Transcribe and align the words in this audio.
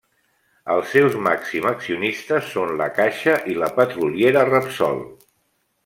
Els 0.75 0.87
seus 0.93 1.17
màxims 1.27 1.67
accionistes 1.73 2.49
són 2.55 2.73
La 2.81 2.87
Caixa 3.01 3.37
i 3.55 3.59
la 3.65 3.71
petroliera 3.79 4.49
Repsol. 4.53 5.03